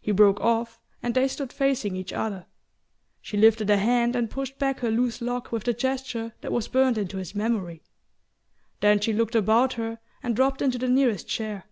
[0.00, 2.46] He broke off and they stood facing each other.
[3.22, 6.66] She lifted a hand and pushed back her loose lock with the gesture that was
[6.66, 7.84] burnt into his memory;
[8.80, 11.66] then she looked about her and dropped into the nearest chair.